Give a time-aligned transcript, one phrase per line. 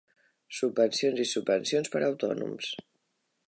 [0.59, 2.75] Subvencions i subvencions per a autònoms.